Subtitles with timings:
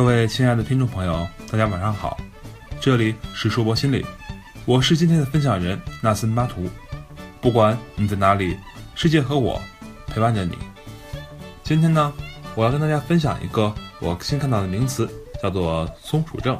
[0.00, 2.16] 各位亲爱的听众朋友，大家晚上好，
[2.80, 4.02] 这里是说博心理，
[4.64, 6.66] 我是今天的分享人纳森巴图。
[7.38, 8.56] 不管你在哪里，
[8.94, 9.60] 世界和我
[10.06, 10.56] 陪伴着你。
[11.62, 12.10] 今天呢，
[12.54, 15.06] 我要跟大家分享一个我新看到的名词，
[15.42, 16.58] 叫做松鼠症。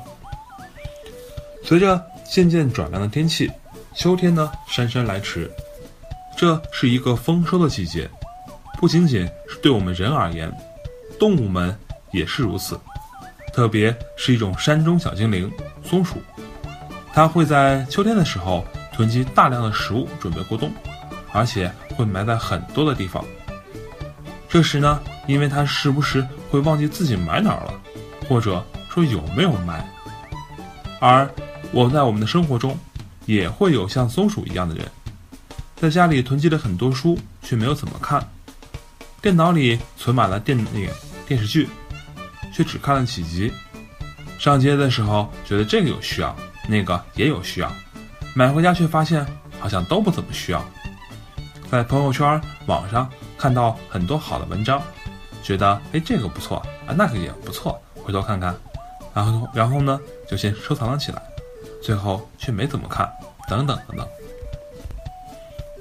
[1.65, 1.99] 随着
[2.31, 3.51] 渐渐转凉的天气，
[3.95, 5.51] 秋天呢姗姗来迟，
[6.37, 8.07] 这是一个丰收的季节，
[8.79, 10.53] 不仅仅是对我们人而言，
[11.19, 11.75] 动物们
[12.13, 12.79] 也是如此。
[13.53, 15.51] 特别是一种山中小精灵——
[15.85, 16.23] 松鼠，
[17.13, 20.71] 它会在秋天的时候囤积大量的食物，准备过冬，
[21.33, 23.25] 而且会埋在很多的地方。
[24.49, 27.75] 这时呢，因为它时不时会忘记自己埋哪儿了，
[28.29, 29.89] 或者说有没有埋。
[31.01, 31.29] 而
[31.73, 32.77] 我在我们的生活中，
[33.27, 34.85] 也会有像松鼠一样的人，
[35.77, 38.21] 在家里囤积了很多书，却没有怎么看；
[39.23, 40.89] 电脑里存满了电影、
[41.27, 41.69] 电视剧。
[42.61, 43.51] 却只看了几集，
[44.39, 46.37] 上街的时候觉得这个有需要，
[46.69, 47.73] 那个也有需要，
[48.35, 49.27] 买回家却发现
[49.59, 50.63] 好像都不怎么需要。
[51.71, 54.83] 在朋友圈、网上看到很多好的文章，
[55.43, 58.55] 觉得哎这个不错啊，那个也不错，回头看看，
[59.15, 61.23] 然后然后呢就先收藏了起来，
[61.83, 63.11] 最后却没怎么看，
[63.49, 64.07] 等等等等。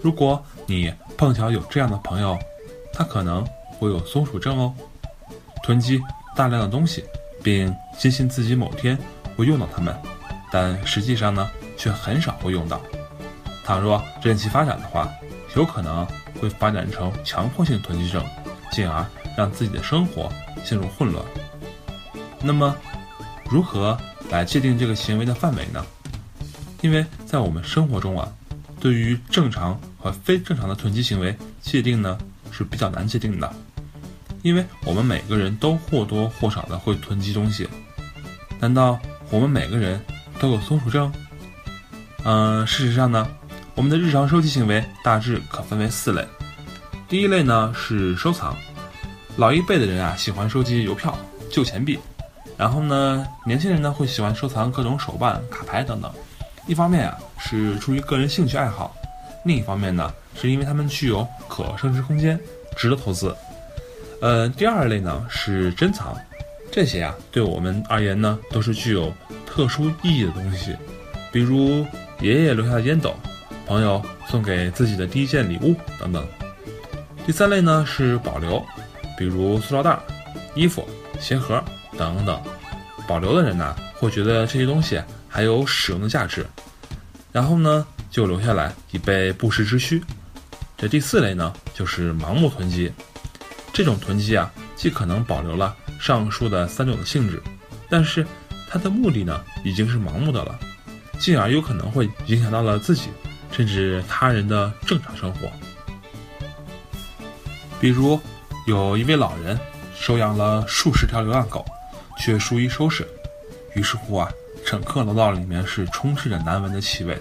[0.02, 2.40] 如果你碰巧有这样的朋友，
[2.94, 3.46] 他可能
[3.78, 4.74] 会有松鼠症哦，
[5.62, 6.02] 囤积。
[6.40, 7.04] 大量的东西，
[7.44, 8.98] 并坚信自己某天
[9.36, 9.94] 会用到它们，
[10.50, 12.80] 但实际上呢，却很少会用到。
[13.66, 15.10] 倘若任其发展的话，
[15.58, 16.08] 有可能
[16.40, 18.24] 会发展成强迫性囤积症，
[18.72, 20.32] 进而让自己的生活
[20.64, 21.22] 陷入混乱。
[22.42, 22.74] 那么，
[23.52, 24.00] 如何
[24.32, 25.86] 来界定这个行为的范围呢？
[26.80, 28.32] 因为在我们生活中啊，
[28.80, 32.18] 对于正常和非正常的囤积行为界定呢，
[32.50, 33.54] 是比较难界定的。
[34.42, 37.68] 因为我们每个人都或多或少的会囤积东西，
[38.60, 40.00] 难道我们每个人
[40.40, 41.12] 都有松鼠症？
[42.24, 43.28] 嗯，事实上呢，
[43.76, 46.26] 我们的日常收集行为大致可分为四类。
[47.08, 48.56] 第一类呢是收藏，
[49.36, 51.18] 老一辈的人啊喜欢收集邮票、
[51.52, 51.98] 旧钱币，
[52.58, 56.12] 然后呢，年轻人呢会喜欢收藏各种手办、卡牌等等。
[56.68, 58.96] 一方面啊是出于个人兴趣爱好，
[59.44, 62.40] 另一方面呢是因为他们具有可升值空间，
[62.78, 63.36] 值得投资。
[64.22, 66.18] 呃，第二类呢是珍藏，
[66.72, 69.14] 这些啊对我们而言呢都是具有
[69.46, 70.76] 特殊意义的东西，
[71.32, 71.86] 比如
[72.20, 73.16] 爷爷留下的烟斗，
[73.66, 76.28] 朋友送给自己的第一件礼物等等。
[77.26, 78.62] 第三类呢是保留，
[79.18, 79.98] 比如塑料袋、
[80.54, 80.86] 衣服、
[81.20, 81.64] 鞋盒
[81.98, 82.42] 等等。
[83.08, 86.46] 保留的人呢会觉得这些东西还有使用的价值，
[87.32, 90.04] 然后呢就留下来以备不时之需。
[90.78, 92.92] 这第四类呢就是盲目囤积。
[93.72, 97.42] 这种囤积啊，既可能保留了上述的三种的性质，
[97.90, 98.26] 但是
[98.70, 100.60] 它的目的呢，已经是盲目的了，
[101.20, 103.10] 进而有可能会影响到了自己
[103.52, 105.50] 甚至他人的正常生活。
[107.80, 108.20] 比如，
[108.68, 109.58] 有一位老人
[109.96, 111.66] 收养了数十条流浪狗，
[112.18, 113.08] 却疏于收拾，
[113.76, 114.30] 于是乎啊，
[114.66, 117.18] 整个楼道里面是充斥着难闻的气味，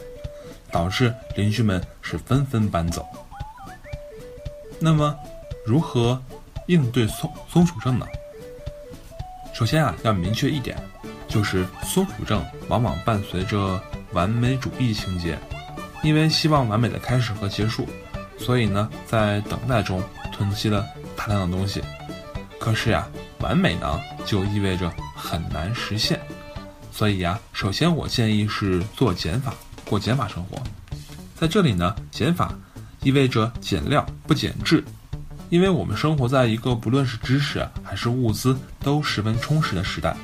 [0.72, 3.06] 导致邻居们是纷纷搬走。
[4.80, 5.16] 那么，
[5.64, 6.20] 如何？
[6.68, 8.06] 应对松松鼠症呢？
[9.54, 10.76] 首先啊，要明确一点，
[11.26, 13.80] 就是松鼠症往往伴随着
[14.12, 15.36] 完美主义情节，
[16.04, 17.88] 因为希望完美的开始和结束，
[18.38, 20.86] 所以呢，在等待中囤积了
[21.16, 21.82] 大量的东西。
[22.60, 23.08] 可是呀，
[23.40, 26.20] 完美呢，就意味着很难实现，
[26.92, 29.54] 所以呀，首先我建议是做减法，
[29.86, 30.62] 过减法生活。
[31.34, 32.52] 在这里呢，减法
[33.02, 34.84] 意味着减量不减质。
[35.50, 40.14] 因为我们生活在一个不论是知识还是物资都十分充实的时代，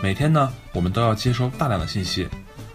[0.00, 2.28] 每天呢，我们都要接收大量的信息，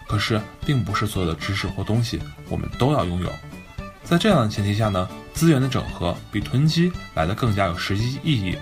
[0.07, 2.19] 可是并不是所有的知识或东西
[2.49, 3.31] 我们都要拥有。
[4.03, 8.57] 在这样的前提下呢，资源的整合比囤积来的更加有实际意义。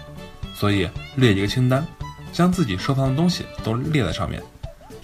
[0.53, 1.83] 所以列一个清单，
[2.31, 4.39] 将自己收藏的东西都列在上面，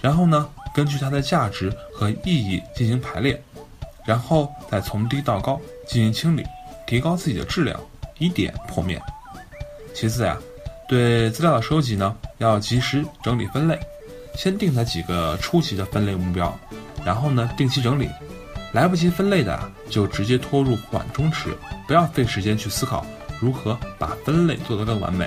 [0.00, 3.42] 然后呢，根据它的价值和意义进行排列，
[4.06, 6.44] 然后再从低到高进行清理，
[6.86, 7.80] 提高自己的质量。
[8.18, 9.00] 一点破灭。
[9.94, 10.36] 其次呀，
[10.88, 13.78] 对资料的收集呢，要及时整理分类，
[14.36, 16.56] 先定它几个初级的分类目标，
[17.04, 18.08] 然后呢定期整理。
[18.72, 21.56] 来不及分类的，就直接拖入缓冲池，
[21.86, 23.04] 不要费时间去思考
[23.40, 25.26] 如何把分类做得更完美，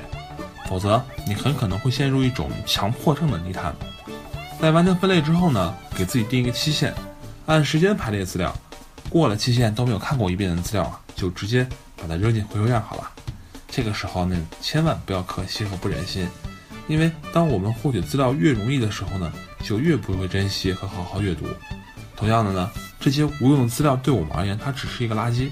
[0.69, 3.75] 否则你很可能会陷入一种强迫症的泥潭。
[4.61, 6.93] 在完成分类之后呢，给自己定一个期限，
[7.47, 8.55] 按时间排列资料，
[9.09, 11.67] 过了期限都没有看过一遍的资料啊，就直接。
[12.01, 13.12] 把它扔进回收站好了。
[13.69, 16.27] 这个时候呢，千万不要可惜和不忍心，
[16.88, 19.31] 因为当我们获取资料越容易的时候呢，
[19.63, 21.45] 就越不会珍惜和好好阅读。
[22.15, 22.69] 同样的呢，
[23.00, 25.50] 这些无用的资料对我们而言，它只是一个垃圾。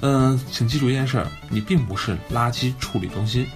[0.00, 3.46] 嗯，请记住一件事儿，你并不是垃圾处理中心。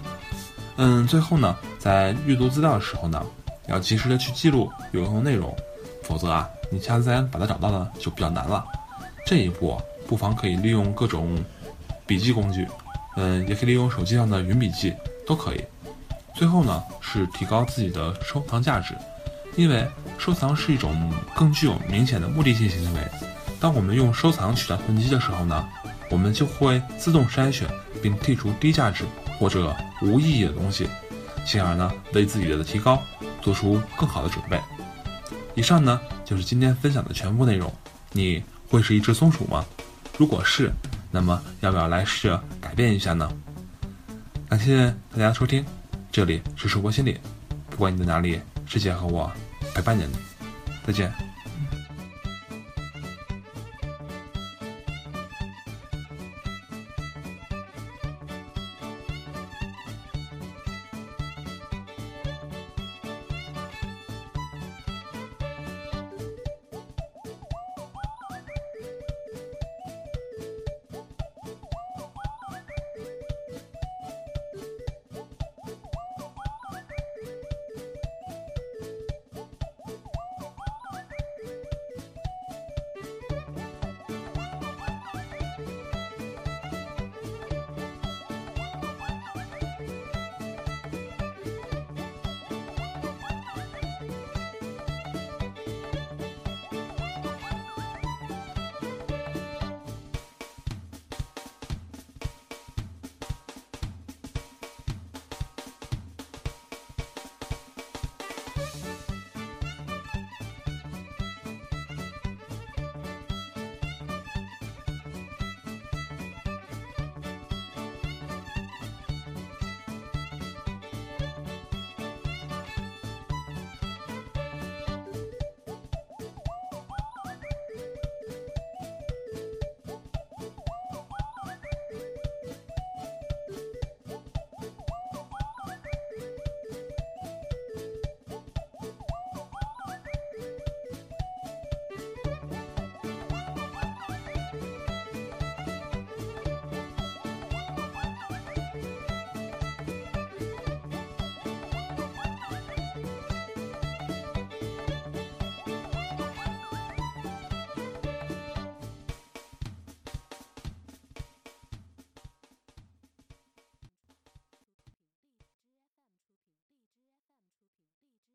[0.77, 3.23] 嗯，最后呢，在阅读资料的时候呢，
[3.67, 5.55] 要及时的去记录有用的内容，
[6.03, 8.65] 否则啊，你下次再把它找到呢，就比较难了。
[9.27, 11.45] 这一步不妨可以利用各种
[12.11, 12.67] 笔记工具，
[13.15, 14.93] 嗯，也可以利用手机上的云笔记，
[15.25, 15.65] 都可以。
[16.35, 18.97] 最后呢，是提高自己的收藏价值。
[19.55, 19.87] 因为
[20.19, 23.01] 收藏是一种更具有明显的目的性行为，
[23.61, 25.69] 当我们用收藏取代囤积的时候呢，
[26.11, 27.69] 我们就会自动筛选
[28.03, 29.05] 并剔除低价值
[29.39, 29.73] 或者
[30.03, 30.89] 无意义的东西，
[31.47, 33.01] 进而呢为自己的提高
[33.41, 34.59] 做出更好的准备。
[35.55, 37.73] 以上呢就是今天分享的全部内容。
[38.11, 39.65] 你会是一只松鼠吗？
[40.19, 40.73] 如果是，
[41.11, 43.31] 那么要不要来试着改变一下呢？
[44.49, 45.65] 感谢大家收听，
[46.11, 47.19] 这里是主播心理，
[47.69, 48.41] 不管你在哪里。
[48.67, 49.29] 世界和我
[49.75, 50.15] 陪伴着你，
[50.87, 51.30] 再见。